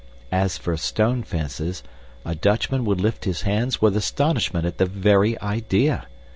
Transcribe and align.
As 0.31 0.57
for 0.57 0.75
stone 0.77 1.21
fences, 1.21 1.83
a 2.25 2.33
Dutchman 2.33 2.85
would 2.85 2.99
lift 2.99 3.25
his 3.25 3.43
hands 3.43 3.83
with 3.83 3.95
astonishment 3.95 4.65
at 4.65 4.79
the 4.79 4.87
very 4.87 5.39
idea. 5.41 6.07